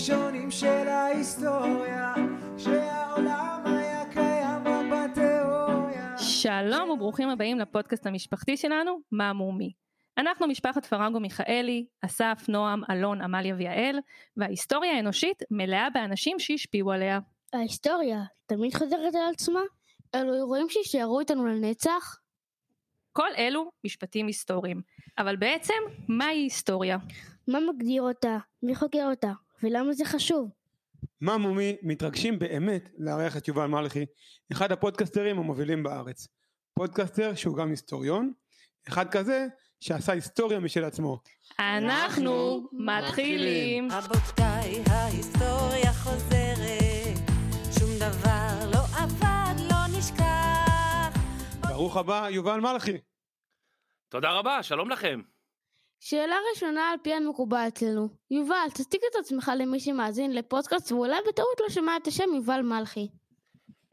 [0.00, 2.14] הראשונים של ההיסטוריה,
[2.58, 6.18] שהעולם היה קיים רק בתיאוריה.
[6.18, 9.72] שלום וברוכים הבאים לפודקאסט המשפחתי שלנו, מה מומי.
[10.18, 13.98] אנחנו משפחת פרגו מיכאלי, אסף, נועם, אלון, עמליה ויעל,
[14.36, 17.18] וההיסטוריה האנושית מלאה באנשים שהשפיעו עליה.
[17.52, 19.60] ההיסטוריה תמיד חוזרת על עצמה?
[20.14, 22.16] אלו אירועים שישארו איתנו לנצח?
[23.12, 24.80] כל אלו משפטים היסטוריים,
[25.18, 25.74] אבל בעצם
[26.08, 26.96] מהי היסטוריה?
[27.48, 28.38] מה מגדיר אותה?
[28.62, 29.32] מי חוקר אותה?
[29.62, 30.50] ולמה זה חשוב?
[31.20, 34.06] מה מומי מתרגשים באמת לארח את יובל מלחי,
[34.52, 36.28] אחד הפודקסטרים המובילים בארץ.
[36.74, 38.32] פודקסטר שהוא גם היסטוריון,
[38.88, 39.46] אחד כזה
[39.80, 41.20] שעשה היסטוריה משל עצמו.
[41.58, 43.88] אנחנו מתחילים.
[43.92, 47.18] רבותיי, ההיסטוריה חוזרת,
[47.78, 51.20] שום דבר לא אבד, לא נשכח.
[51.68, 52.98] ברוך הבא יובל מלכי.
[54.08, 55.20] תודה רבה, שלום לכם.
[56.00, 58.08] שאלה ראשונה על פי המקובל אצלנו.
[58.30, 63.08] יובל, תציג את עצמך למי שמאזין לפודקאסט ואולי בטעות לא שמע את השם יובל מלכי.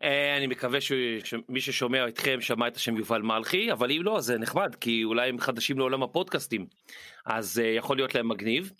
[0.03, 4.37] אה, אני מקווה שמי ששומע אתכם שמע את השם יובל מלכי, אבל אם לא, זה
[4.37, 6.67] נחמד, כי אולי הם חדשים לעולם הפודקאסטים,
[7.25, 8.71] אז אה, יכול להיות להם מגניב.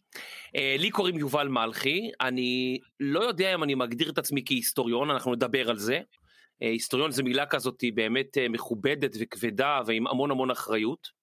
[0.56, 5.36] אה, לי קוראים יובל מלכי, אני לא יודע אם אני מגדיר את עצמי כהיסטוריון, אנחנו
[5.36, 6.00] נדבר על זה.
[6.62, 11.17] היסטוריון זה מילה כזאת באמת מכובדת וכבדה ועם המון המון אחריות.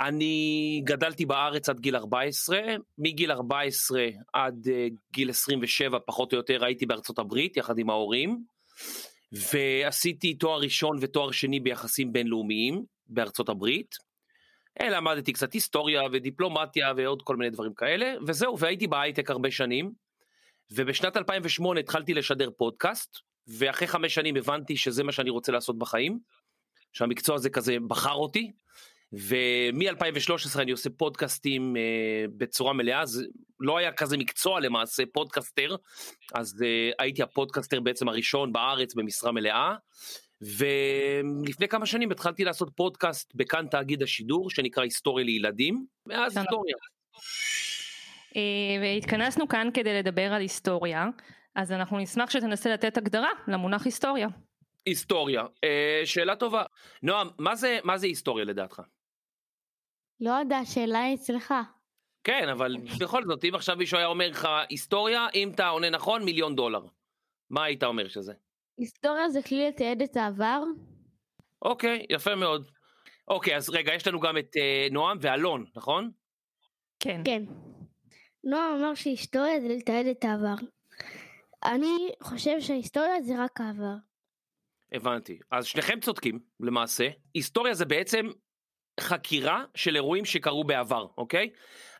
[0.00, 2.60] אני גדלתי בארץ עד גיל 14,
[2.98, 8.44] מגיל 14 עד אה, גיל 27 פחות או יותר הייתי בארצות הברית יחד עם ההורים,
[9.32, 13.94] ועשיתי תואר ראשון ותואר שני ביחסים בינלאומיים בארצות הברית.
[14.80, 19.92] אה, למדתי קצת היסטוריה ודיפלומטיה ועוד כל מיני דברים כאלה, וזהו, והייתי בהייטק הרבה שנים,
[20.70, 26.18] ובשנת 2008 התחלתי לשדר פודקאסט, ואחרי חמש שנים הבנתי שזה מה שאני רוצה לעשות בחיים,
[26.92, 28.52] שהמקצוע הזה כזה בחר אותי,
[29.16, 33.24] ומ-2013 אני עושה פודקאסטים אה, בצורה מלאה, זה
[33.60, 35.76] לא היה כזה מקצוע למעשה פודקסטר,
[36.34, 39.74] אז אה, הייתי הפודקסטר בעצם הראשון בארץ במשרה מלאה,
[40.40, 46.44] ולפני כמה שנים התחלתי לעשות פודקאסט בכאן תאגיד השידור שנקרא היסטוריה לילדים, מאז שלום.
[46.44, 46.76] היסטוריה.
[48.36, 48.42] אה,
[48.82, 51.06] והתכנסנו כאן כדי לדבר על היסטוריה,
[51.54, 54.28] אז אנחנו נשמח שתנסה לתת הגדרה למונח היסטוריה.
[54.86, 56.62] היסטוריה, uh, שאלה טובה.
[57.02, 58.82] נועם, מה זה, מה זה היסטוריה לדעתך?
[60.20, 61.54] לא יודע, השאלה היא אצלך.
[62.24, 66.24] כן, אבל בכל זאת, אם עכשיו מישהו היה אומר לך היסטוריה, אם אתה עונה נכון,
[66.24, 66.86] מיליון דולר.
[67.50, 68.32] מה היית אומר שזה?
[68.78, 70.62] היסטוריה זה כלי לתעד את העבר?
[71.62, 72.70] אוקיי, יפה מאוד.
[73.28, 76.10] אוקיי, אז רגע, יש לנו גם את אה, נועם ואלון, נכון?
[77.00, 77.20] כן.
[77.24, 77.42] כן.
[78.44, 80.54] נועם אמר שהיסטוריה זה לתעד את העבר.
[81.64, 83.94] אני חושב שההיסטוריה זה רק העבר.
[84.92, 85.38] הבנתי.
[85.50, 87.08] אז שניכם צודקים, למעשה.
[87.34, 88.26] היסטוריה זה בעצם
[89.00, 91.50] חקירה של אירועים שקרו בעבר, אוקיי?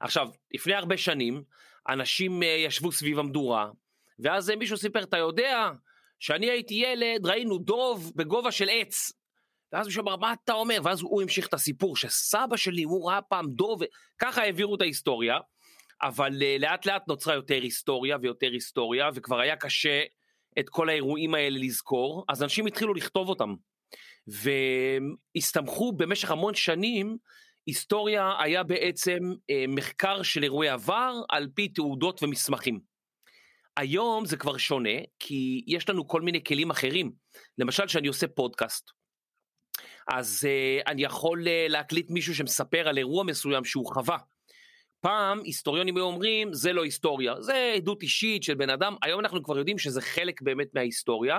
[0.01, 1.43] עכשיו, לפני הרבה שנים,
[1.89, 3.71] אנשים אה, ישבו סביב המדורה,
[4.19, 5.71] ואז אה, מישהו סיפר, אתה יודע,
[6.19, 9.13] שאני הייתי ילד, ראינו דוב בגובה של עץ.
[9.73, 10.79] ואז מישהו אמר, מה אתה אומר?
[10.85, 13.83] ואז הוא המשיך את הסיפור שסבא שלי, הוא ראה פעם דוב,
[14.19, 15.39] ככה העבירו את ההיסטוריה.
[16.03, 20.03] אבל uh, לאט לאט נוצרה יותר היסטוריה ויותר היסטוריה, וכבר היה קשה
[20.59, 23.55] את כל האירועים האלה לזכור, אז אנשים התחילו לכתוב אותם.
[24.27, 27.17] והסתמכו במשך המון שנים,
[27.67, 32.81] היסטוריה היה בעצם uh, מחקר של אירועי עבר על פי תעודות ומסמכים.
[33.77, 37.13] היום זה כבר שונה, כי יש לנו כל מיני כלים אחרים.
[37.59, 38.91] למשל, שאני עושה פודקאסט,
[40.13, 44.19] אז uh, אני יכול uh, להקליט מישהו שמספר על אירוע מסוים שהוא חווה.
[45.05, 49.43] פעם היסטוריונים היו אומרים זה לא היסטוריה זה עדות אישית של בן אדם היום אנחנו
[49.43, 51.39] כבר יודעים שזה חלק באמת מההיסטוריה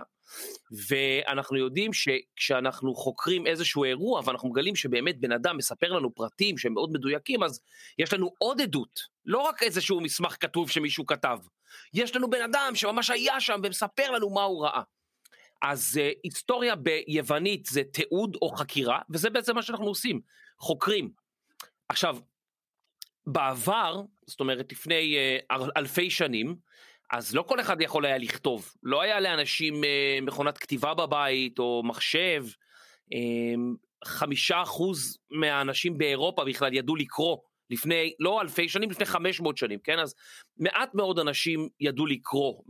[0.87, 6.73] ואנחנו יודעים שכשאנחנו חוקרים איזשהו אירוע ואנחנו מגלים שבאמת בן אדם מספר לנו פרטים שהם
[6.73, 7.61] מאוד מדויקים אז
[7.99, 11.37] יש לנו עוד עדות לא רק איזשהו מסמך כתוב שמישהו כתב
[11.93, 14.81] יש לנו בן אדם שממש היה שם ומספר לנו מה הוא ראה.
[15.61, 20.21] אז uh, היסטוריה ביוונית זה תיעוד או חקירה וזה בעצם מה שאנחנו עושים
[20.59, 21.11] חוקרים.
[21.89, 22.17] עכשיו
[23.27, 25.17] בעבר, זאת אומרת לפני
[25.51, 26.55] uh, אלפי שנים,
[27.11, 29.87] אז לא כל אחד יכול היה לכתוב, לא היה לאנשים uh,
[30.21, 32.45] מכונת כתיבה בבית או מחשב,
[33.13, 33.17] uh,
[34.05, 37.37] חמישה אחוז מהאנשים באירופה בכלל ידעו לקרוא
[37.69, 39.99] לפני, לא אלפי שנים, לפני 500 שנים, כן?
[39.99, 40.15] אז
[40.57, 42.61] מעט מאוד אנשים ידעו לקרוא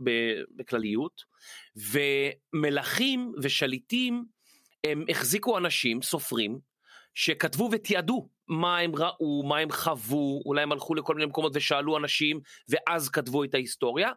[0.56, 1.22] בכלליות,
[1.76, 4.24] ומלכים ושליטים
[4.84, 6.58] הם החזיקו אנשים, סופרים,
[7.14, 11.96] שכתבו ותיעדו מה הם ראו, מה הם חוו, אולי הם הלכו לכל מיני מקומות ושאלו
[11.96, 14.10] אנשים ואז כתבו את ההיסטוריה.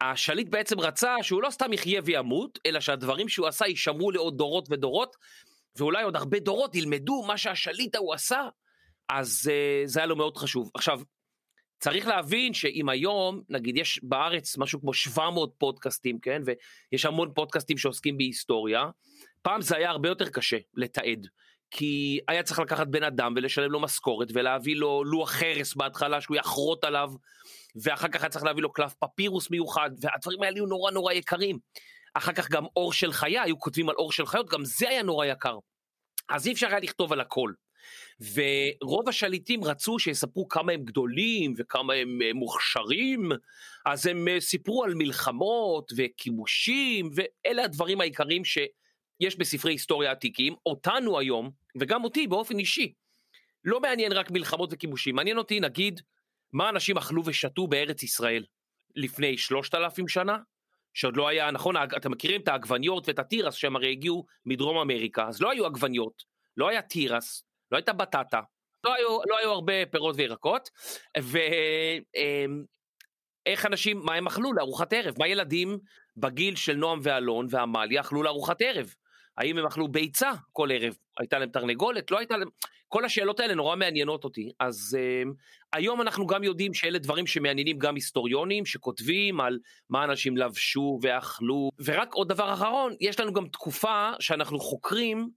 [0.00, 4.66] השליט בעצם רצה שהוא לא סתם יחיה וימות, אלא שהדברים שהוא עשה יישמרו לעוד דורות
[4.70, 5.16] ודורות,
[5.76, 8.48] ואולי עוד הרבה דורות ילמדו מה שהשליט ההוא עשה,
[9.08, 10.70] אז uh, זה היה לו מאוד חשוב.
[10.74, 11.00] עכשיו,
[11.80, 16.42] צריך להבין שאם היום, נגיד יש בארץ משהו כמו 700 פודקאסטים, כן?
[16.44, 18.84] ויש המון פודקאסטים שעוסקים בהיסטוריה,
[19.42, 21.26] פעם זה היה הרבה יותר קשה לתעד.
[21.70, 26.36] כי היה צריך לקחת בן אדם ולשלם לו משכורת ולהביא לו לוח חרס בהתחלה שהוא
[26.36, 27.10] יחרוט עליו
[27.82, 31.58] ואחר כך היה צריך להביא לו קלף פפירוס מיוחד והדברים האלה היו נורא נורא יקרים.
[32.14, 35.02] אחר כך גם אור של חיה, היו כותבים על אור של חיות, גם זה היה
[35.02, 35.58] נורא יקר.
[36.28, 37.52] אז אי אפשר היה לכתוב על הכל.
[38.34, 43.28] ורוב השליטים רצו שיספרו כמה הם גדולים וכמה הם אה, מוכשרים,
[43.86, 48.44] אז הם אה, סיפרו על מלחמות וכיבושים, ואלה הדברים העיקריים
[49.22, 50.54] שיש בספרי היסטוריה עתיקים.
[50.66, 51.50] אותנו היום,
[51.80, 52.92] וגם אותי באופן אישי,
[53.64, 56.00] לא מעניין רק מלחמות וכיבושים, מעניין אותי נגיד
[56.52, 58.44] מה אנשים אכלו ושתו בארץ ישראל
[58.96, 60.38] לפני שלושת אלפים שנה,
[60.94, 65.28] שעוד לא היה, נכון, אתם מכירים את העגבניות ואת התירס שהם הרי הגיעו מדרום אמריקה,
[65.28, 66.24] אז לא היו עגבניות,
[66.56, 67.42] לא היה תירס,
[67.72, 68.40] לא הייתה בטטה,
[68.84, 70.70] לא היו, לא היו הרבה פירות וירקות,
[73.46, 75.14] ואיך אנשים, מה הם אכלו לארוחת ערב?
[75.18, 75.78] מה ילדים
[76.16, 78.94] בגיל של נועם ואלון ועמליה אכלו לארוחת ערב?
[79.38, 80.96] האם הם אכלו ביצה כל ערב?
[81.18, 82.10] הייתה להם תרנגולת?
[82.10, 82.48] לא הייתה להם...
[82.88, 84.52] כל השאלות האלה נורא מעניינות אותי.
[84.60, 85.34] אז um,
[85.72, 89.58] היום אנחנו גם יודעים שאלה דברים שמעניינים גם היסטוריונים, שכותבים על
[89.90, 91.70] מה אנשים לבשו ואכלו.
[91.84, 95.30] ורק עוד דבר אחרון, יש לנו גם תקופה שאנחנו חוקרים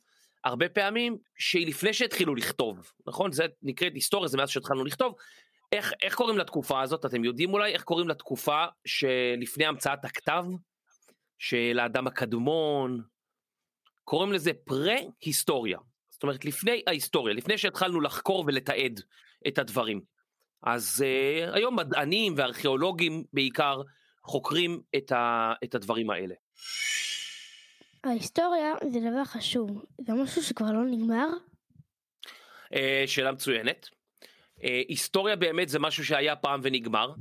[0.44, 3.31] הרבה פעמים שהיא לפני שהתחילו לכתוב, נכון?
[3.31, 5.15] זה נקראת היסטוריה, זה מאז שהתחלנו לכתוב.
[5.71, 7.06] איך, איך קוראים לתקופה הזאת?
[7.06, 10.45] אתם יודעים אולי איך קוראים לתקופה שלפני המצאת הכתב?
[11.42, 13.01] של האדם הקדמון,
[14.11, 15.77] קוראים לזה פרה-היסטוריה.
[16.09, 19.01] זאת אומרת, לפני ההיסטוריה, לפני שהתחלנו לחקור ולתעד
[19.47, 20.01] את הדברים.
[20.63, 23.81] אז uh, היום מדענים וארכיאולוגים בעיקר
[24.23, 26.35] חוקרים את, ה, את הדברים האלה.
[28.03, 31.27] ההיסטוריה זה דבר חשוב, זה משהו שכבר לא נגמר?
[32.73, 33.89] Uh, שאלה מצוינת.
[34.57, 37.13] Uh, היסטוריה באמת זה משהו שהיה פעם ונגמר.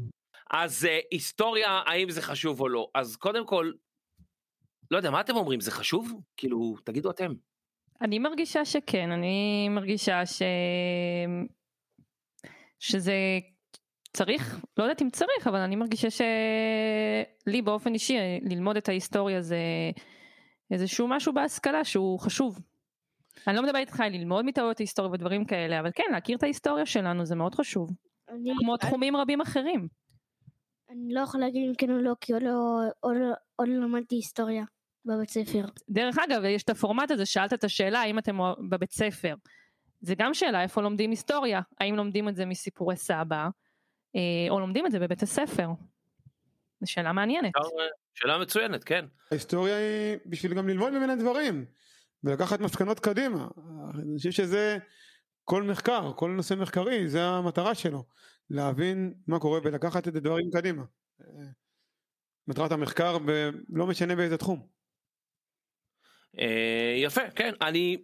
[0.51, 2.91] אז uh, היסטוריה, האם זה חשוב או לא?
[2.95, 3.73] אז קודם כל,
[4.91, 6.21] לא יודע, מה אתם אומרים, זה חשוב?
[6.37, 7.33] כאילו, תגידו אתם.
[8.01, 10.43] אני מרגישה שכן, אני מרגישה ש...
[12.79, 13.15] שזה
[14.13, 19.59] צריך, לא יודעת אם צריך, אבל אני מרגישה שלי באופן אישי ללמוד את ההיסטוריה זה
[20.71, 22.59] איזשהו משהו בהשכלה שהוא חשוב.
[23.47, 26.87] אני לא מדברת איתך על ללמוד מטעויות היסטוריה ודברים כאלה, אבל כן, להכיר את ההיסטוריה
[26.87, 27.91] שלנו זה מאוד חשוב.
[28.29, 29.89] אני, כמו תחומים רבים אחרים.
[30.91, 33.75] אני לא יכולה להגיד אם כן או לא, כי עוד לא, עוד לא, עוד לא
[33.75, 34.65] למדתי היסטוריה
[35.05, 35.65] בבית ספר.
[35.89, 38.39] דרך אגב, יש את הפורמט הזה, שאלת את השאלה האם אתם
[38.71, 39.35] בבית ספר.
[40.01, 43.49] זה גם שאלה איפה לומדים היסטוריה, האם לומדים את זה מסיפורי סבא,
[44.17, 45.69] אה, או לומדים את זה בבית הספר.
[46.81, 47.53] זו שאלה מעניינת.
[48.15, 49.05] שאלה מצוינת, כן.
[49.31, 51.65] ההיסטוריה היא בשביל גם ללמוד ממנה דברים,
[52.25, 53.49] ולקחת מסקנות קדימה.
[53.95, 54.79] אני חושב שזה
[55.45, 58.05] כל מחקר, כל נושא מחקרי, זה המטרה שלו,
[58.51, 60.83] להבין מה קורה ולקחת את הדברים קדימה.
[62.49, 63.51] מטרת המחקר, ב...
[63.69, 64.80] לא משנה באיזה תחום.
[66.39, 67.97] אה, יפה, כן, אני,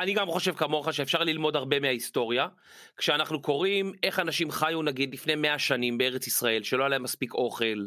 [0.00, 2.48] אני גם חושב כמוך שאפשר ללמוד הרבה מההיסטוריה.
[2.96, 7.34] כשאנחנו קוראים איך אנשים חיו נגיד לפני 100 שנים בארץ ישראל, שלא היה להם מספיק
[7.34, 7.86] אוכל,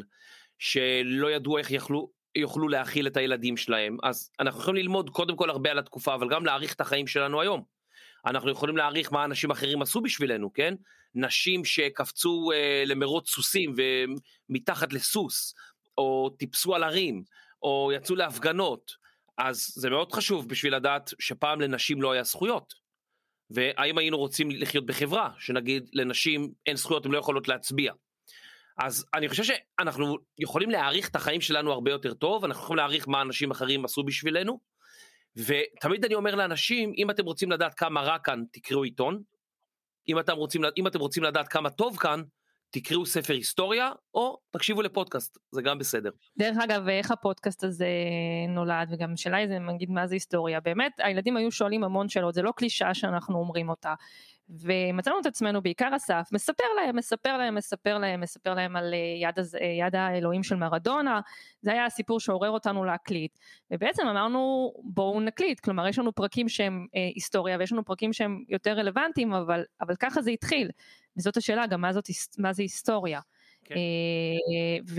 [0.58, 5.50] שלא ידעו איך יכלו, יוכלו להאכיל את הילדים שלהם, אז אנחנו יכולים ללמוד קודם כל
[5.50, 7.62] הרבה על התקופה, אבל גם להעריך את החיים שלנו היום.
[8.26, 10.74] אנחנו יכולים להעריך מה אנשים אחרים עשו בשבילנו, כן?
[11.14, 13.74] נשים שקפצו אה, למרוץ סוסים
[14.48, 15.54] ומתחת לסוס,
[15.98, 17.22] או טיפסו על הרים,
[17.62, 19.01] או יצאו להפגנות,
[19.38, 22.74] אז זה מאוד חשוב בשביל לדעת שפעם לנשים לא היה זכויות.
[23.50, 27.92] והאם היינו רוצים לחיות בחברה, שנגיד לנשים אין זכויות, הן לא יכולות להצביע.
[28.78, 33.08] אז אני חושב שאנחנו יכולים להעריך את החיים שלנו הרבה יותר טוב, אנחנו יכולים להעריך
[33.08, 34.60] מה אנשים אחרים עשו בשבילנו,
[35.36, 39.22] ותמיד אני אומר לאנשים, אם אתם רוצים לדעת כמה רע כאן, תקראו עיתון,
[40.08, 42.22] אם אתם רוצים, אם אתם רוצים לדעת כמה טוב כאן,
[42.72, 46.10] תקראו ספר היסטוריה, או תקשיבו לפודקאסט, זה גם בסדר.
[46.38, 47.86] דרך אגב, איך הפודקאסט הזה
[48.48, 50.60] נולד, וגם שאלה היא, נגיד, מה זה היסטוריה?
[50.60, 53.94] באמת, הילדים היו שואלים המון שאלות, זה לא קלישאה שאנחנו אומרים אותה.
[54.60, 59.28] ומצאנו את עצמנו בעיקר אסף, מספר להם, מספר להם, מספר להם, מספר להם על אה,
[59.28, 59.38] יד.
[59.38, 61.20] אה, יד האלוהים של מרדונה,
[61.62, 63.38] זה היה הסיפור שעורר אותנו להקליט,
[63.70, 68.44] ובעצם אמרנו בואו נקליט, כלומר יש לנו פרקים שהם אה, היסטוריה ויש לנו פרקים שהם
[68.48, 70.70] יותר רלוונטיים, אבל, אבל ככה זה התחיל,
[71.16, 72.04] וזאת השאלה גם מה, זאת,
[72.38, 73.20] מה זה היסטוריה.
[73.64, 73.74] כן.
[73.74, 74.96] אה,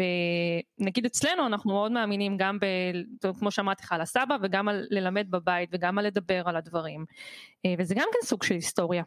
[0.79, 2.65] ונגיד אצלנו אנחנו מאוד מאמינים גם ב...
[3.39, 7.05] כמו שאמרתי לך על הסבא וגם על ללמד בבית וגם על לדבר על הדברים
[7.65, 9.03] אה, וזה גם כן סוג של היסטוריה.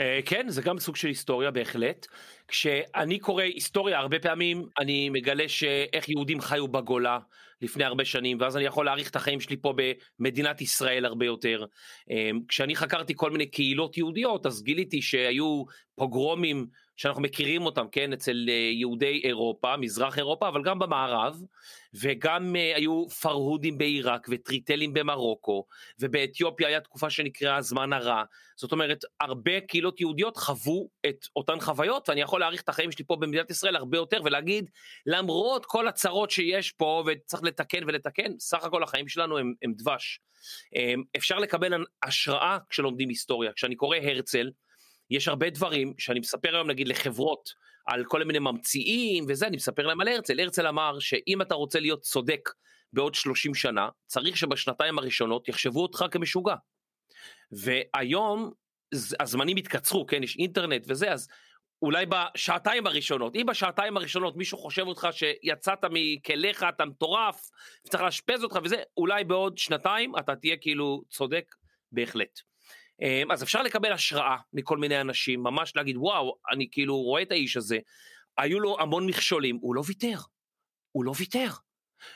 [0.00, 2.06] אה, כן זה גם סוג של היסטוריה בהחלט
[2.48, 7.18] כשאני קורא היסטוריה הרבה פעמים אני מגלה שאיך יהודים חיו בגולה
[7.62, 9.74] לפני הרבה שנים, ואז אני יכול להעריך את החיים שלי פה
[10.18, 11.64] במדינת ישראל הרבה יותר.
[12.10, 15.64] אמ, כשאני חקרתי כל מיני קהילות יהודיות, אז גיליתי שהיו
[15.94, 21.42] פוגרומים שאנחנו מכירים אותם, כן, אצל אה, יהודי אירופה, מזרח אירופה, אבל גם במערב,
[21.94, 25.64] וגם uh, היו פרהודים בעיראק וטריטלים במרוקו,
[26.00, 28.22] ובאתיופיה היה תקופה שנקראה זמן הרע.
[28.56, 33.04] זאת אומרת, הרבה קהילות יהודיות חוו את אותן חוויות, ואני יכול להעריך את החיים שלי
[33.04, 34.70] פה במדינת ישראל הרבה יותר, ולהגיד,
[35.06, 40.20] למרות כל הצרות שיש פה, וצריך לתקן ולתקן, סך הכל החיים שלנו הם, הם דבש.
[40.74, 43.52] Um, אפשר לקבל השראה כשלומדים היסטוריה.
[43.52, 44.50] כשאני קורא הרצל,
[45.10, 47.48] יש הרבה דברים שאני מספר היום נגיד לחברות
[47.86, 50.40] על כל מיני ממציאים וזה, אני מספר להם על הרצל.
[50.40, 52.40] הרצל אמר שאם אתה רוצה להיות צודק
[52.92, 56.54] בעוד 30 שנה, צריך שבשנתיים הראשונות יחשבו אותך כמשוגע.
[57.52, 58.50] והיום
[59.20, 61.28] הזמנים התקצרו, כן, יש אינטרנט וזה, אז
[61.82, 67.50] אולי בשעתיים הראשונות, אם בשעתיים הראשונות מישהו חושב אותך שיצאת מכליך, אתה מטורף,
[67.90, 71.54] צריך לאשפז אותך וזה, אולי בעוד שנתיים אתה תהיה כאילו צודק
[71.92, 72.40] בהחלט.
[73.02, 77.32] אמ, אז אפשר לקבל השראה מכל מיני אנשים, ממש להגיד וואו, אני כאילו רואה את
[77.32, 77.78] האיש הזה,
[78.38, 80.18] היו לו המון מכשולים, הוא לא ויתר,
[80.92, 81.48] הוא לא ויתר.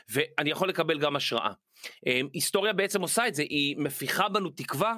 [0.09, 1.51] ואני יכול לקבל גם השראה.
[2.05, 4.97] אמ, היסטוריה בעצם עושה את זה, היא מפיחה בנו תקווה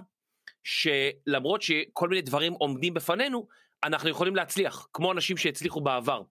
[0.63, 3.47] שלמרות שכל מיני דברים עומדים בפנינו,
[3.83, 6.21] אנחנו יכולים להצליח, כמו אנשים שהצליחו בעבר.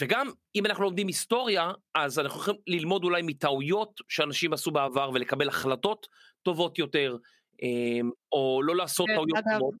[0.00, 5.48] וגם אם אנחנו לומדים היסטוריה, אז אנחנו יכולים ללמוד אולי מטעויות שאנשים עשו בעבר ולקבל
[5.48, 6.06] החלטות
[6.42, 7.16] טובות יותר,
[7.62, 9.44] אמ, או לא לעשות כן, טעויות.
[9.58, 9.74] טובות.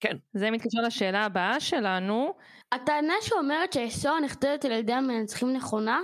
[0.00, 2.34] כן, זה מתקשר לשאלה הבאה שלנו,
[2.72, 6.00] הטענה שאומרת שההיסטוריה נכתבת על ידי המנצחים נכונה?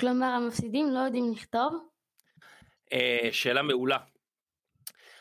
[0.00, 1.88] כלומר המפסידים לא יודעים לכתוב?
[2.92, 3.98] אה, שאלה מעולה.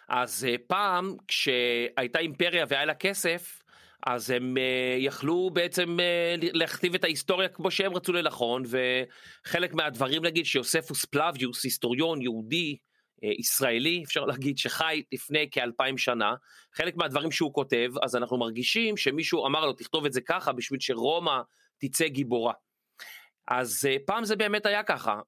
[0.09, 3.58] אז אה, פעם כשהייתה אימפריה והיה לה כסף,
[4.05, 10.25] אז הם אה, יכלו בעצם אה, להכתיב את ההיסטוריה כמו שהם רצו לנכון, וחלק מהדברים
[10.25, 12.77] נגיד שיוספוס פלביוס, היסטוריון יהודי,
[13.23, 16.33] אה, ישראלי, אפשר להגיד שחי לפני כאלפיים שנה,
[16.73, 20.79] חלק מהדברים שהוא כותב, אז אנחנו מרגישים שמישהו אמר לו תכתוב את זה ככה בשביל
[20.79, 21.41] שרומא
[21.77, 22.53] תצא גיבורה.
[23.47, 25.19] אז פעם זה באמת היה ככה,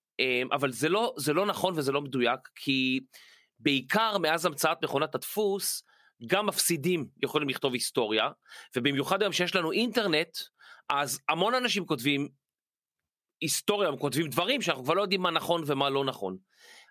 [0.52, 3.00] אבל זה לא, זה לא נכון וזה לא מדויק, כי
[3.60, 5.84] בעיקר מאז המצאת מכונת הדפוס,
[6.26, 8.30] גם מפסידים יכולים לכתוב היסטוריה,
[8.76, 10.38] ובמיוחד היום שיש לנו אינטרנט,
[10.90, 12.28] אז המון אנשים כותבים
[13.42, 16.38] היסטוריה, הם כותבים דברים שאנחנו כבר לא יודעים מה נכון ומה לא נכון.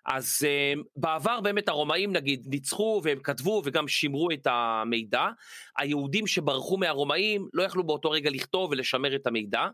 [0.05, 5.27] אז uh, בעבר באמת הרומאים נגיד ניצחו והם כתבו וגם שימרו את המידע,
[5.77, 9.67] היהודים שברחו מהרומאים לא יכלו באותו רגע לכתוב ולשמר את המידע,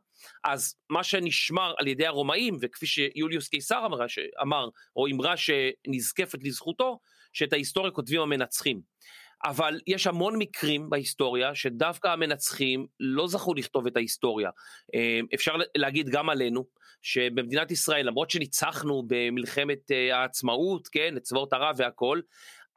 [0.44, 3.98] אז מה שנשמר על ידי הרומאים וכפי שיוליוס קיסר אמר,
[4.42, 7.00] אמר או אמרה שנזקפת לזכותו,
[7.34, 8.82] שאת ההיסטוריה כותבים המנצחים.
[9.46, 14.50] אבל יש המון מקרים בהיסטוריה שדווקא המנצחים לא זכו לכתוב את ההיסטוריה.
[14.96, 16.66] אה, אפשר להגיד גם עלינו,
[17.02, 22.20] שבמדינת ישראל, למרות שניצחנו במלחמת אה, העצמאות, כן, את צבאות ערב והכל,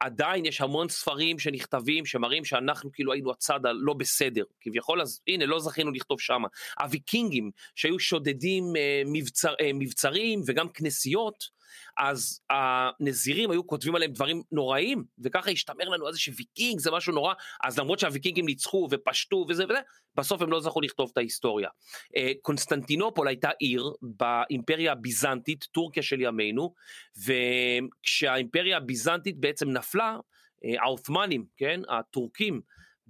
[0.01, 5.45] עדיין יש המון ספרים שנכתבים שמראים שאנחנו כאילו היינו הצד הלא בסדר כביכול אז הנה
[5.45, 6.47] לא זכינו לכתוב שמה
[6.79, 11.60] הוויקינגים שהיו שודדים אה, מבצר, אה, מבצרים וגם כנסיות
[11.97, 17.33] אז הנזירים היו כותבים עליהם דברים נוראים וככה השתמר לנו איזה שוויקינג זה משהו נורא
[17.63, 19.79] אז למרות שהוויקינגים ניצחו ופשטו וזה וזה
[20.15, 21.69] בסוף הם לא זכו לכתוב את ההיסטוריה.
[22.17, 26.73] אה, קונסטנטינופול הייתה עיר באימפריה הביזנטית טורקיה של ימינו
[27.17, 30.17] וכשהאימפריה הביזנטית בעצם נפלה
[30.65, 32.61] אה, העות'מאנים כן הטורקים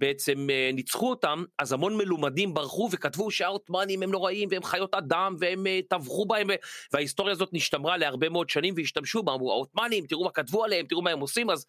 [0.02, 5.36] בעצם אה, ניצחו אותם, אז המון מלומדים ברחו וכתבו שהעות'מאנים הם נוראים והם חיות אדם
[5.38, 6.48] והם אה, טבחו בהם,
[6.92, 11.02] וההיסטוריה הזאת נשתמרה להרבה מאוד שנים והשתמשו בה, אמרו העות'מאנים, תראו מה כתבו עליהם, תראו
[11.02, 11.66] מה הם עושים, אז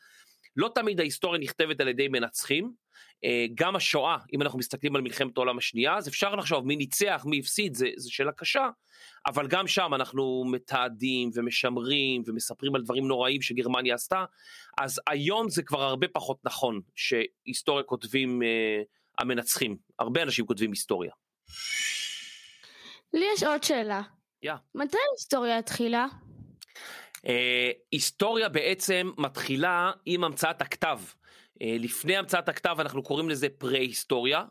[0.57, 2.73] לא תמיד ההיסטוריה נכתבת על ידי מנצחים,
[3.23, 7.23] אה, גם השואה, אם אנחנו מסתכלים על מלחמת העולם השנייה, אז אפשר לחשוב מי ניצח,
[7.25, 8.69] מי הפסיד, זו שאלה קשה,
[9.25, 14.25] אבל גם שם אנחנו מתעדים ומשמרים ומספרים על דברים נוראים שגרמניה עשתה,
[14.77, 18.81] אז היום זה כבר הרבה פחות נכון שהיסטוריה כותבים אה,
[19.19, 21.11] המנצחים, הרבה אנשים כותבים היסטוריה.
[23.13, 24.01] לי יש עוד שאלה.
[24.41, 24.53] יא.
[24.75, 26.07] מתי ההיסטוריה התחילה?
[27.27, 30.99] אה, היסטוריה בעצם מתחילה עם המצאת הכתב.
[31.61, 34.43] אה, לפני המצאת הכתב אנחנו קוראים לזה פרה-היסטוריה,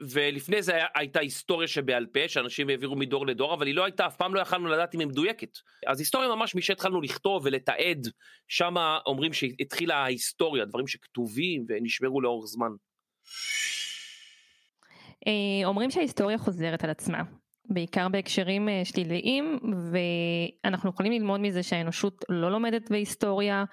[0.00, 4.06] ולפני זה היה, הייתה היסטוריה שבעל פה שאנשים העבירו מדור לדור אבל היא לא הייתה
[4.06, 8.08] אף פעם לא יכלנו לדעת אם היא מדויקת אז היסטוריה ממש משהתחלנו לכתוב ולתעד
[8.48, 8.74] שם
[9.06, 12.70] אומרים שהתחילה ההיסטוריה דברים שכתובים ונשמרו לאורך זמן.
[15.26, 17.22] אה, אומרים שההיסטוריה חוזרת על עצמה,
[17.64, 19.58] בעיקר בהקשרים אה, שליליים,
[19.92, 23.64] ואנחנו יכולים ללמוד מזה שהאנושות לא לומדת בהיסטוריה,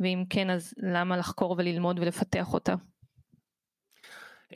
[0.00, 2.74] ואם כן אז למה לחקור וללמוד ולפתח אותה.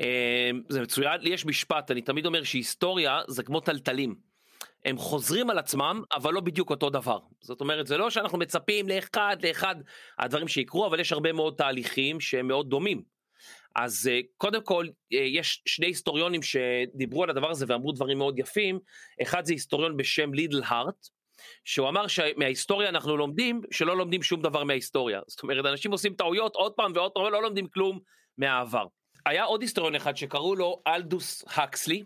[0.00, 4.14] אה, זה מצוין, לי יש משפט, אני תמיד אומר שהיסטוריה זה כמו טלטלים.
[4.84, 7.18] הם חוזרים על עצמם, אבל לא בדיוק אותו דבר.
[7.40, 9.74] זאת אומרת, זה לא שאנחנו מצפים לאחד לאחד
[10.18, 13.02] הדברים שיקרו, אבל יש הרבה מאוד תהליכים שהם מאוד דומים.
[13.76, 18.38] אז אה, קודם כל, אה, יש שני היסטוריונים שדיברו על הדבר הזה ואמרו דברים מאוד
[18.38, 18.78] יפים.
[19.22, 21.06] אחד זה היסטוריון בשם לידל הארט,
[21.64, 25.20] שהוא אמר שמההיסטוריה אנחנו לומדים שלא לומדים שום דבר מההיסטוריה.
[25.26, 27.98] זאת אומרת, אנשים עושים טעויות עוד פעם ועוד פעם ולא לומדים כלום
[28.38, 28.86] מהעבר.
[29.26, 32.04] היה עוד היסטוריון אחד שקראו לו אלדוס הקסלי,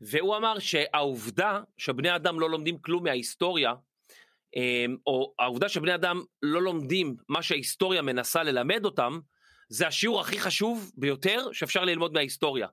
[0.00, 3.72] והוא אמר שהעובדה שבני אדם לא לומדים כלום מההיסטוריה,
[4.56, 9.18] אמ, או העובדה שבני אדם לא לומדים מה שההיסטוריה מנסה ללמד אותם,
[9.68, 12.66] זה השיעור הכי חשוב ביותר שאפשר ללמוד מההיסטוריה.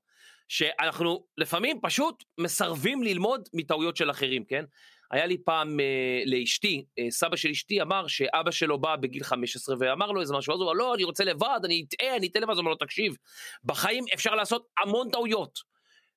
[0.48, 4.66] שאנחנו לפעמים פשוט מסרבים ללמוד מטעויות של אחרים, כן?
[5.12, 9.76] היה לי פעם אה, לאשתי, אה, סבא של אשתי אמר שאבא שלו בא בגיל 15
[9.80, 12.42] ואמר לו איזה משהו, אז הוא אמר לא, אני רוצה לבד, אני אטעה, אני אתן
[12.42, 13.16] לבד, אז הוא אמר לו, תקשיב,
[13.64, 15.60] בחיים אפשר לעשות המון טעויות.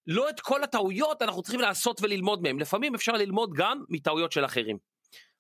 [0.07, 4.45] לא את כל הטעויות אנחנו צריכים לעשות וללמוד מהם, לפעמים אפשר ללמוד גם מטעויות של
[4.45, 4.79] אחרים.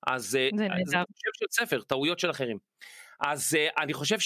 [0.06, 0.98] אז אה, זה זה
[1.32, 2.58] של ספר, טעויות של אחרים.
[3.20, 4.18] אז אה, אני חושב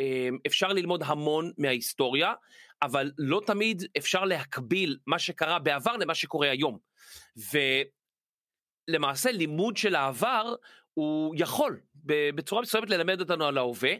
[0.00, 2.32] שאפשר ללמוד המון מההיסטוריה,
[2.82, 6.78] אבל לא תמיד אפשר להקביל מה שקרה בעבר למה שקורה היום.
[8.88, 10.54] ולמעשה לימוד של העבר
[10.94, 11.80] הוא יכול
[12.34, 13.92] בצורה מסוימת ללמד אותנו על ההווה,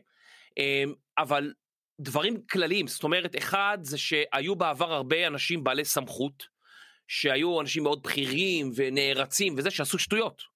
[0.58, 0.84] אה,
[1.18, 1.52] אבל
[2.00, 6.46] דברים כלליים, זאת אומרת, אחד זה שהיו בעבר הרבה אנשים בעלי סמכות,
[7.08, 10.49] שהיו אנשים מאוד בכירים ונערצים וזה שעשו שטויות.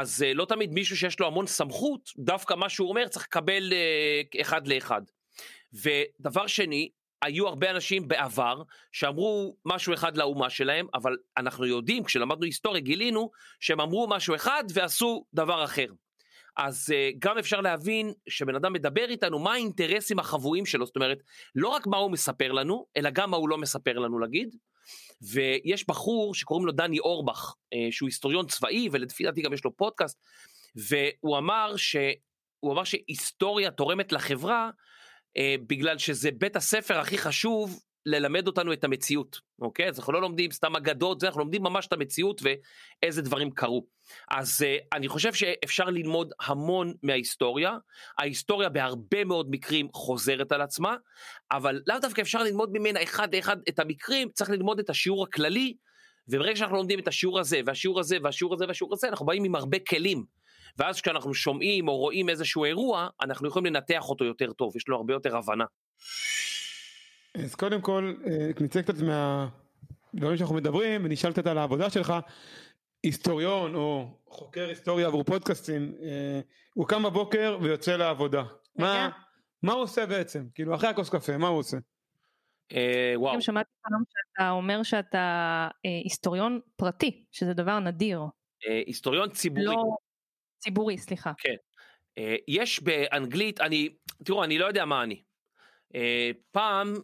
[0.00, 3.72] אז אה, לא תמיד מישהו שיש לו המון סמכות, דווקא מה שהוא אומר צריך לקבל
[3.72, 5.02] אה, אחד לאחד.
[5.72, 6.90] ודבר שני,
[7.22, 8.62] היו הרבה אנשים בעבר
[8.92, 14.64] שאמרו משהו אחד לאומה שלהם, אבל אנחנו יודעים, כשלמדנו היסטוריה גילינו שהם אמרו משהו אחד
[14.74, 15.86] ועשו דבר אחר.
[16.56, 21.18] אז uh, גם אפשר להבין שבן אדם מדבר איתנו מה האינטרסים החבויים שלו, זאת אומרת,
[21.54, 24.56] לא רק מה הוא מספר לנו, אלא גם מה הוא לא מספר לנו להגיד.
[25.22, 29.76] ויש בחור שקוראים לו דני אורבך, uh, שהוא היסטוריון צבאי, ולפי דעתי גם יש לו
[29.76, 30.18] פודקאסט,
[30.76, 31.96] והוא אמר, ש...
[32.60, 34.70] הוא אמר שהיסטוריה תורמת לחברה,
[35.38, 39.88] uh, בגלל שזה בית הספר הכי חשוב ללמד אותנו את המציאות, אוקיי?
[39.88, 43.86] אז אנחנו לא לומדים סתם אגדות, אנחנו לומדים ממש את המציאות ואיזה דברים קרו.
[44.30, 47.76] אז uh, אני חושב שאפשר ללמוד המון מההיסטוריה,
[48.18, 50.96] ההיסטוריה בהרבה מאוד מקרים חוזרת על עצמה,
[51.52, 55.74] אבל לאו דווקא אפשר ללמוד ממנה אחד לאחד את המקרים, צריך ללמוד את השיעור הכללי,
[56.28, 59.54] וברגע שאנחנו לומדים את השיעור הזה, והשיעור הזה, והשיעור הזה, והשיעור הזה, אנחנו באים עם
[59.54, 60.24] הרבה כלים.
[60.78, 64.96] ואז כשאנחנו שומעים או רואים איזשהו אירוע, אנחנו יכולים לנתח אותו יותר טוב, יש לו
[64.96, 65.64] הרבה יותר הבנה.
[67.44, 72.14] אז קודם כל, אה, נצא קצת מהדברים שאנחנו מדברים, ונשאל קצת על העבודה שלך.
[73.02, 76.40] היסטוריון או חוקר היסטוריה עבור פודקאסטים, אה,
[76.74, 78.44] הוא קם בבוקר ויוצא לעבודה.
[78.76, 79.08] מה,
[79.62, 80.46] מה הוא עושה בעצם?
[80.54, 81.76] כאילו, אחרי הכוס קפה, מה הוא עושה?
[82.72, 85.68] אה, וואו, גם שמעתי פעם שאתה אומר שאתה
[86.04, 88.20] היסטוריון פרטי, שזה דבר נדיר.
[88.66, 89.64] אה, היסטוריון ציבורי.
[89.64, 89.96] לא
[90.58, 91.32] ציבורי, סליחה.
[92.18, 93.88] אה, יש באנגלית, אני,
[94.24, 95.22] תראו, אני לא יודע מה אני.
[95.94, 96.94] אה, פעם,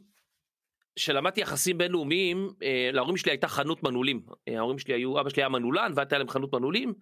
[0.96, 4.22] שלמדתי יחסים בינלאומיים, אה, להורים שלי הייתה חנות מנעולים.
[4.48, 6.94] אה, ההורים שלי היו, אבא שלי היה מנעולן, והייתה להם חנות מנעולים,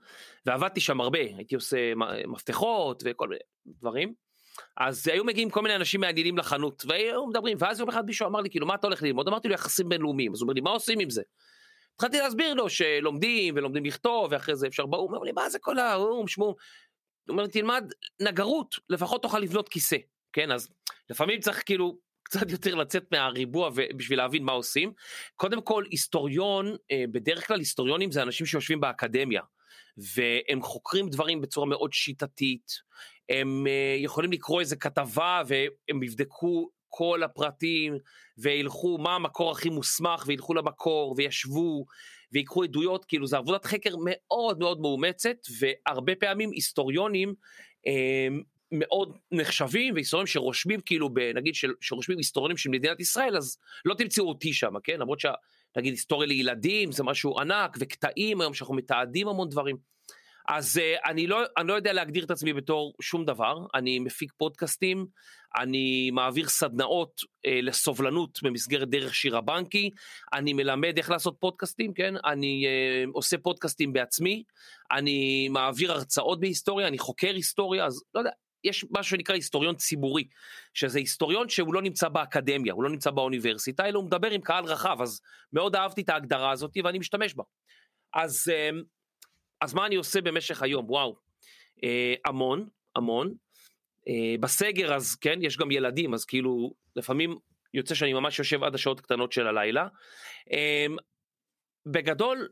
[0.46, 1.92] ועבדתי שם הרבה, הייתי עושה
[2.26, 4.14] מפתחות וכל מיני דברים.
[4.76, 8.40] אז היו מגיעים כל מיני אנשים מעניינים לחנות, והיו מדברים, ואז יום אחד מישהו אמר
[8.40, 9.28] לי, כאילו, מה אתה הולך ללמוד?
[9.28, 10.32] אמרתי לו, יחסים בינלאומיים.
[10.32, 11.22] אז הוא אומר לי, מה עושים עם זה?
[11.94, 15.58] התחלתי להסביר לו שלומדים ולומדים לכתוב, ואחרי זה אפשר באו"ם, הוא אומר לי, מה זה
[15.58, 16.48] כל האו"ם, שמום?
[16.48, 16.56] הוא
[17.28, 17.84] אומר לי, תלמד
[18.22, 19.96] נגרות, לפחות תוכל לבנות כיסא,
[20.32, 20.52] כן?
[20.52, 20.68] אז
[21.10, 21.98] לפעמים צריך כאילו
[22.30, 24.92] קצת יותר לצאת מהריבוע בשביל להבין מה עושים.
[25.36, 29.42] קודם כל, היסטוריון, אה, בדרך כלל היסטוריונים זה אנשים שיושבים באקדמיה,
[30.14, 32.72] והם חוקרים דברים בצורה מאוד שיטתית,
[33.28, 37.98] הם אה, יכולים לקרוא איזה כתבה והם יבדקו כל הפרטים
[38.38, 41.84] וילכו מה המקור הכי מוסמך וילכו למקור וישבו
[42.32, 47.34] ויקחו עדויות, כאילו זה עבודת חקר מאוד מאוד מאומצת והרבה פעמים היסטוריונים
[47.86, 48.28] אה,
[48.72, 54.52] מאוד נחשבים והיסטוריונים שרושמים כאילו, נגיד שרושמים היסטוריונים של מדינת ישראל אז לא תמצאו אותי
[54.52, 55.00] שם, כן?
[55.00, 59.76] למרות שנגיד היסטוריה לילדים זה משהו ענק וקטעים היום שאנחנו מתעדים המון דברים.
[60.48, 64.32] אז uh, אני, לא, אני לא יודע להגדיר את עצמי בתור שום דבר, אני מפיק
[64.36, 65.06] פודקאסטים,
[65.56, 69.90] אני מעביר סדנאות uh, לסובלנות במסגרת דרך שיר הבנקי,
[70.32, 72.14] אני מלמד איך לעשות פודקאסטים, כן?
[72.24, 74.42] אני uh, עושה פודקאסטים בעצמי,
[74.92, 78.30] אני מעביר הרצאות בהיסטוריה, אני חוקר היסטוריה, אז לא יודע,
[78.64, 80.24] יש משהו שנקרא היסטוריון ציבורי,
[80.74, 84.64] שזה היסטוריון שהוא לא נמצא באקדמיה, הוא לא נמצא באוניברסיטה, אלא הוא מדבר עם קהל
[84.64, 85.20] רחב, אז
[85.52, 87.44] מאוד אהבתי את ההגדרה הזאת ואני משתמש בה.
[88.14, 88.70] אז, אה,
[89.60, 90.90] אז מה אני עושה במשך היום?
[90.90, 91.16] וואו,
[91.84, 93.34] אה, המון, המון.
[94.08, 97.38] אה, בסגר אז כן, יש גם ילדים, אז כאילו לפעמים
[97.74, 99.88] יוצא שאני ממש יושב עד השעות הקטנות של הלילה.
[100.52, 100.86] אה,
[101.86, 102.48] בגדול,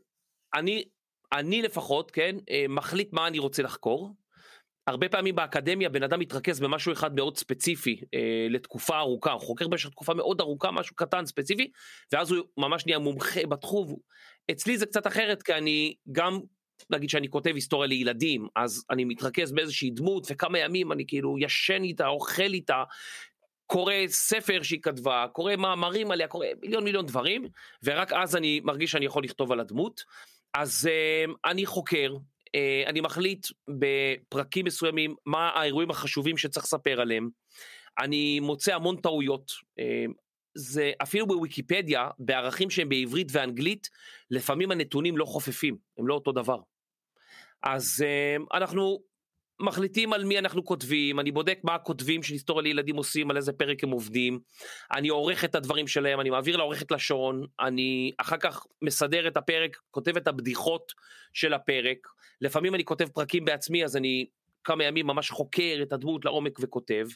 [0.53, 0.83] אני
[1.31, 4.13] אני לפחות, כן, אה, מחליט מה אני רוצה לחקור.
[4.89, 9.67] הרבה פעמים באקדמיה בן אדם מתרכז במשהו אחד מאוד ספציפי אה, לתקופה ארוכה, הוא חוקר
[9.67, 11.71] במשך תקופה מאוד ארוכה, משהו קטן ספציפי,
[12.13, 13.95] ואז הוא ממש נהיה מומחה בתחום.
[14.51, 16.39] אצלי זה קצת אחרת, כי אני גם,
[16.89, 21.83] נגיד שאני כותב היסטוריה לילדים, אז אני מתרכז באיזושהי דמות, וכמה ימים אני כאילו ישן
[21.83, 22.83] איתה, אוכל איתה,
[23.65, 27.47] קורא ספר שהיא כתבה, קורא מאמרים עליה, קורא מיליון מיליון דברים,
[27.83, 30.03] ורק אז אני מרגיש שאני יכול לכתוב על הדמות.
[30.53, 32.15] אז uh, אני חוקר,
[32.87, 33.47] אני מחליט
[33.79, 37.29] בפרקים מסוימים מה האירועים החשובים שצריך לספר עליהם.
[37.99, 39.51] אני מוצא המון טעויות.
[39.51, 40.11] Uh,
[40.55, 43.87] זה אפילו בוויקיפדיה, בערכים שהם בעברית ואנגלית,
[44.31, 46.59] לפעמים הנתונים לא חופפים, הם לא אותו דבר.
[47.63, 48.99] אז uh, אנחנו
[49.59, 53.53] מחליטים על מי אנחנו כותבים, אני בודק מה הכותבים של היסטוריה לילדים עושים, על איזה
[53.53, 54.39] פרק הם עובדים,
[54.91, 59.77] אני עורך את הדברים שלהם, אני מעביר לעורכת לשון, אני אחר כך מסדר את הפרק,
[59.91, 60.93] כותב את הבדיחות
[61.33, 62.07] של הפרק,
[62.41, 64.25] לפעמים אני כותב פרקים בעצמי, אז אני
[64.63, 67.07] כמה ימים ממש חוקר את הדמות לעומק וכותב,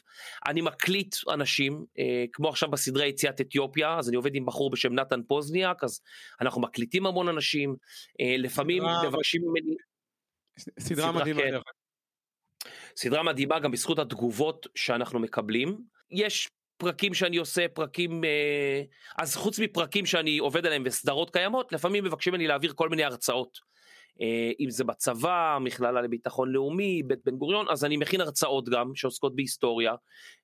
[0.46, 4.92] אני מקליט אנשים, אה, כמו עכשיו בסדרי יציאת אתיופיה, אז אני עובד עם בחור בשם
[4.92, 6.00] נתן פוזניאק, אז
[6.40, 7.76] אנחנו מקליטים המון אנשים,
[8.20, 9.76] אה, לפעמים מבקשים ממני...
[10.58, 11.83] סדרה סדרה, מדהימה כן.
[12.96, 15.78] סדרה מדהימה גם בזכות התגובות שאנחנו מקבלים.
[16.10, 18.24] יש פרקים שאני עושה, פרקים...
[18.24, 18.82] אה,
[19.18, 23.58] אז חוץ מפרקים שאני עובד עליהם וסדרות קיימות, לפעמים מבקשים ממני להעביר כל מיני הרצאות.
[24.20, 28.94] אה, אם זה בצבא, מכללה לביטחון לאומי, בית בן גוריון, אז אני מכין הרצאות גם
[28.94, 29.94] שעוסקות בהיסטוריה,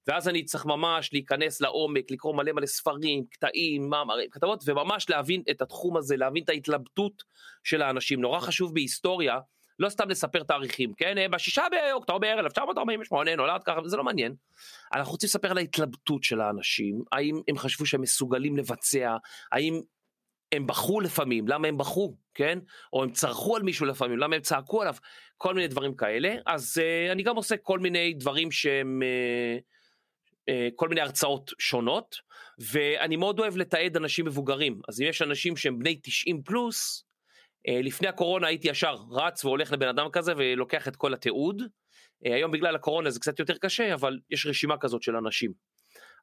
[0.07, 5.43] ואז אני צריך ממש להיכנס לעומק, לקרוא מלא מלא ספרים, קטעים, מאמרים, כתבות, וממש להבין
[5.51, 7.23] את התחום הזה, להבין את ההתלבטות
[7.65, 8.21] של האנשים.
[8.21, 9.39] נורא חשוב בהיסטוריה,
[9.81, 11.19] לא סתם לספר תאריכים, כן?
[11.19, 14.35] אה, בשישה באוקטובר 1948 נולד ככה, זה לא מעניין.
[14.95, 19.17] אנחנו רוצים לספר על ההתלבטות של האנשים, האם הם חשבו שהם מסוגלים לבצע,
[19.53, 19.81] האם
[20.53, 22.59] הם בכו לפעמים, למה הם בכו, כן?
[22.93, 24.95] או הם צרחו על מישהו לפעמים, למה הם צעקו עליו,
[25.37, 26.35] כל מיני דברים כאלה.
[26.47, 29.03] אז uh, אני גם עושה כל מיני דברים שהם,
[30.47, 32.17] uh, כל מיני הרצאות שונות,
[32.59, 34.81] ואני מאוד אוהב לתעד אנשים מבוגרים.
[34.89, 37.05] אז אם יש אנשים שהם בני 90 פלוס,
[37.69, 41.63] לפני הקורונה הייתי ישר רץ והולך לבן אדם כזה ולוקח את כל התיעוד.
[41.63, 41.67] Uh,
[42.35, 45.53] היום בגלל הקורונה זה קצת יותר קשה, אבל יש רשימה כזאת של אנשים.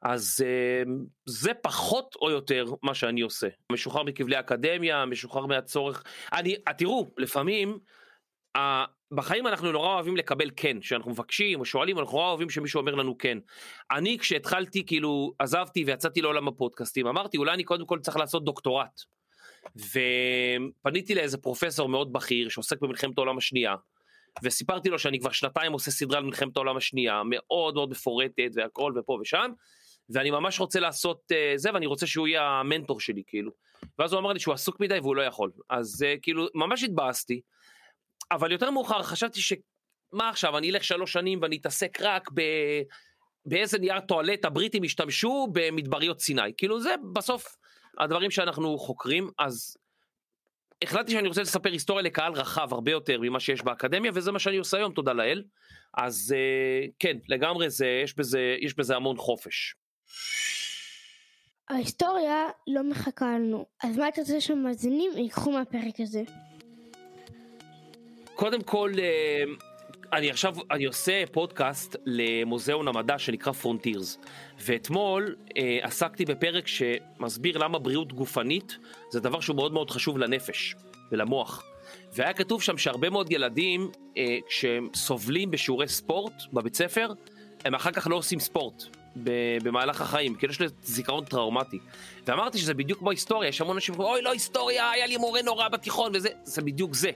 [0.02, 0.90] אז uh,
[1.26, 3.48] זה פחות או יותר מה שאני עושה.
[3.72, 6.04] משוחרר מכבלי אקדמיה, משוחרר מהצורך.
[6.34, 7.80] אני, תראו, לפעמים,
[9.12, 12.96] בחיים אנחנו נורא אוהבים לקבל כן, שאנחנו מבקשים או שואלים, אנחנו נורא אוהבים שמישהו אומר
[12.96, 13.38] לנו כן.
[13.92, 19.17] אני כשהתחלתי, כאילו, עזבתי ויצאתי לעולם הפודקאסטים, אמרתי, אולי אני קודם כל צריך לעשות דוקטורט.
[19.76, 23.76] ופניתי לאיזה פרופסור מאוד בכיר שעוסק במלחמת העולם השנייה,
[24.44, 28.94] וסיפרתי לו שאני כבר שנתיים עושה סדרה על מלחמת העולם השנייה, מאוד מאוד מפורטת והכל
[28.96, 29.52] ופה ושם,
[30.10, 33.52] ואני ממש רוצה לעשות uh, זה, ואני רוצה שהוא יהיה המנטור שלי, כאילו.
[34.00, 35.52] ואז הוא אמר לי שהוא עסוק מדי והוא לא יכול.
[35.70, 37.42] אז uh, כאילו, ממש התבאסתי.
[38.32, 39.54] אבל יותר מאוחר חשבתי ש...
[40.14, 42.42] מה עכשיו, אני אלך שלוש שנים ואני אתעסק רק ב...
[43.46, 46.42] באיזה נייר טואלט הבריטים השתמשו במדבריות סיני.
[46.58, 47.56] כאילו זה בסוף
[48.00, 49.78] הדברים שאנחנו חוקרים, אז
[50.84, 54.58] החלטתי שאני רוצה לספר היסטוריה לקהל רחב הרבה יותר ממה שיש באקדמיה, וזה מה שאני
[54.58, 55.44] עושה היום, תודה לאל.
[55.98, 59.76] אז אה, כן, לגמרי זה, יש בזה, יש בזה המון חופש.
[61.70, 66.24] ההיסטוריה לא מחכה לנו, אז מה אתה רוצה שהמאזינים ייקחו מהפרק הזה?
[68.36, 69.44] קודם כל, אה,
[70.14, 74.18] אני עכשיו, אני עושה פודקאסט למוזיאון המדע שנקרא Frontiers,
[74.60, 78.78] ואתמול אה, עסקתי בפרק שמסביר למה בריאות גופנית
[79.12, 80.76] זה דבר שהוא מאוד מאוד חשוב לנפש
[81.12, 81.64] ולמוח.
[82.14, 87.14] והיה כתוב שם שהרבה מאוד ילדים, אה, כשהם סובלים בשיעורי ספורט בבית ספר,
[87.66, 88.84] הם אחר כך לא עושים ספורט
[89.64, 91.80] במהלך החיים, כאילו יש לזה זיכרון טראומטי.
[92.28, 95.42] ואמרתי שזה בדיוק כמו היסטוריה, יש המון אנשים שאומרים, אוי לא היסטוריה, היה לי מורה
[95.42, 97.12] נורא בתיכון וזה, זה בדיוק זה.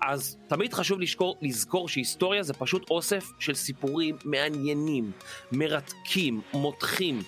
[0.00, 5.12] אז תמיד חשוב לזכור, לזכור שהיסטוריה זה פשוט אוסף של סיפורים מעניינים,
[5.52, 7.22] מרתקים, מותחים.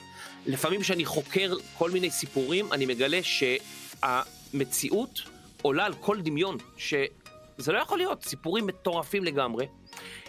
[0.46, 3.20] לפעמים כשאני חוקר כל מיני סיפורים, אני מגלה
[4.02, 5.22] שהמציאות
[5.62, 9.66] עולה על כל דמיון, שזה לא יכול להיות, סיפורים מטורפים לגמרי.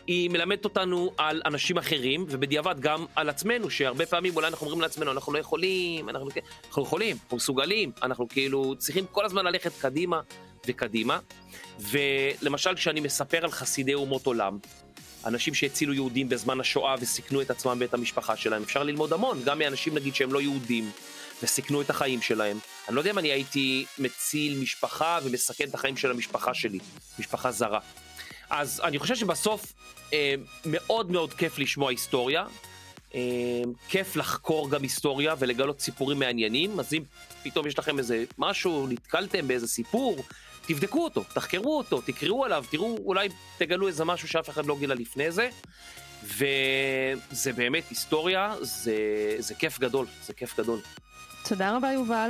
[0.07, 4.81] היא מלמדת אותנו על אנשים אחרים, ובדיעבד גם על עצמנו, שהרבה פעמים אולי אנחנו אומרים
[4.81, 6.29] לעצמנו, אנחנו לא יכולים, אנחנו,
[6.67, 10.21] אנחנו יכולים, אנחנו מסוגלים, אנחנו כאילו צריכים כל הזמן ללכת קדימה
[10.67, 11.19] וקדימה.
[11.79, 14.57] ולמשל, כשאני מספר על חסידי אומות עולם,
[15.25, 19.59] אנשים שהצילו יהודים בזמן השואה וסיכנו את עצמם ואת המשפחה שלהם, אפשר ללמוד המון, גם
[19.59, 20.91] מאנשים נגיד שהם לא יהודים,
[21.43, 22.59] וסיכנו את החיים שלהם.
[22.87, 26.79] אני לא יודע אם אני הייתי מציל משפחה ומסכן את החיים של המשפחה שלי,
[27.19, 27.79] משפחה זרה.
[28.49, 29.73] אז אני חושב שבסוף
[30.13, 32.45] אה, מאוד מאוד כיף לשמוע היסטוריה,
[33.15, 33.19] אה,
[33.89, 37.03] כיף לחקור גם היסטוריה ולגלות סיפורים מעניינים, אז אם
[37.43, 40.23] פתאום יש לכם איזה משהו, נתקלתם באיזה סיפור,
[40.67, 44.95] תבדקו אותו, תחקרו אותו, תקראו עליו, תראו, אולי תגלו איזה משהו שאף אחד לא גילה
[44.95, 45.49] לפני זה.
[46.23, 48.95] וזה באמת היסטוריה, זה,
[49.39, 50.79] זה כיף גדול, זה כיף גדול.
[51.43, 52.29] תודה רבה יובל.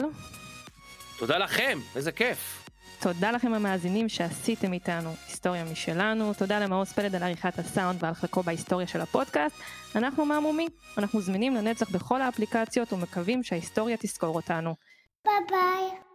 [1.17, 2.66] תודה לכם, איזה כיף.
[3.01, 8.43] תודה לכם המאזינים שעשיתם איתנו היסטוריה משלנו, תודה למעוז פלד על עריכת הסאונד ועל חלקו
[8.43, 9.55] בהיסטוריה של הפודקאסט.
[9.95, 14.75] אנחנו מהמומי, אנחנו זמינים לנצח בכל האפליקציות ומקווים שההיסטוריה תזכור אותנו.
[15.25, 16.06] ביי ביי.